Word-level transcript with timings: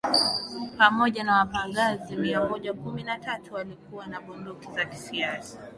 pamoja 0.77 1.23
na 1.23 1.35
wapagazi 1.37 2.15
mia 2.15 2.45
moja 2.49 2.73
kumi 2.73 3.03
na 3.03 3.19
tatu 3.19 3.53
Walikuwa 3.53 4.07
na 4.07 4.21
bunduki 4.21 4.71
za 4.75 4.85
kisasa 4.85 5.59